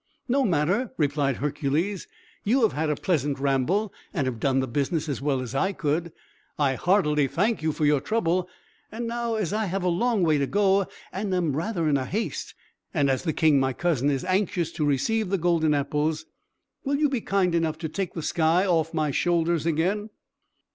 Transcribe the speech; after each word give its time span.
"No 0.27 0.43
matter," 0.45 0.91
replied 0.97 1.35
Hercules. 1.35 2.07
"You 2.43 2.63
have 2.63 2.73
had 2.73 2.89
a 2.89 2.95
pleasant 2.95 3.37
ramble, 3.37 3.93
and 4.15 4.25
have 4.25 4.39
done 4.39 4.59
the 4.59 4.67
business 4.67 5.07
as 5.07 5.21
well 5.21 5.41
as 5.41 5.53
I 5.53 5.73
could. 5.73 6.11
I 6.57 6.73
heartily 6.73 7.27
thank 7.27 7.61
you 7.61 7.71
for 7.71 7.85
your 7.85 8.01
trouble. 8.01 8.49
And 8.91 9.05
now, 9.05 9.35
as 9.35 9.53
I 9.53 9.65
have 9.65 9.83
a 9.83 9.89
long 9.89 10.23
way 10.23 10.39
to 10.39 10.47
go, 10.47 10.87
and 11.13 11.31
am 11.35 11.55
rather 11.55 11.87
in 11.87 11.97
haste 11.97 12.55
and 12.95 13.11
as 13.11 13.21
the 13.25 13.31
king, 13.33 13.59
my 13.59 13.73
cousin, 13.73 14.09
is 14.09 14.25
anxious 14.25 14.71
to 14.71 14.85
receive 14.87 15.29
the 15.29 15.37
golden 15.37 15.75
apples 15.75 16.25
will 16.83 16.95
you 16.95 17.07
be 17.07 17.21
kind 17.21 17.53
enough 17.53 17.77
to 17.77 17.87
take 17.87 18.15
the 18.15 18.23
sky 18.23 18.65
off 18.65 18.95
my 18.95 19.11
shoulders 19.11 19.67
again?" 19.67 20.09